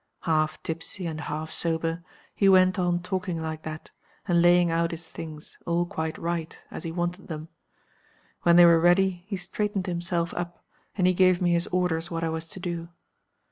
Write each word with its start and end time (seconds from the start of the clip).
_Half 0.25 0.63
tipsy 0.63 1.05
and 1.05 1.21
half 1.21 1.51
sober, 1.51 2.03
he 2.33 2.49
went 2.49 2.79
on 2.79 3.03
talking 3.03 3.39
like 3.39 3.61
that, 3.61 3.91
and 4.27 4.41
laying 4.41 4.71
out 4.71 4.89
his 4.89 5.07
things, 5.09 5.59
all 5.67 5.85
quite 5.85 6.17
right, 6.17 6.57
as 6.71 6.83
he 6.83 6.91
wanted 6.91 7.27
them. 7.27 7.49
When 8.41 8.55
they 8.55 8.65
were 8.65 8.79
ready 8.79 9.25
he 9.27 9.37
straightened 9.37 9.85
himself 9.85 10.33
up, 10.33 10.65
and 10.97 11.05
he 11.05 11.13
gave 11.13 11.39
me 11.39 11.53
his 11.53 11.67
orders 11.67 12.09
what 12.09 12.23
I 12.23 12.29
was 12.29 12.47
to 12.47 12.59
do. 12.59 12.89